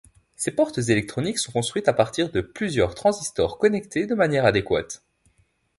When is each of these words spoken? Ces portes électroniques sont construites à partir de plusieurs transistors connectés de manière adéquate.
Ces 0.35 0.49
portes 0.49 0.79
électroniques 0.79 1.37
sont 1.37 1.51
construites 1.51 1.87
à 1.87 1.93
partir 1.93 2.31
de 2.31 2.41
plusieurs 2.41 2.95
transistors 2.95 3.59
connectés 3.59 4.07
de 4.07 4.15
manière 4.15 4.45
adéquate. 4.45 5.03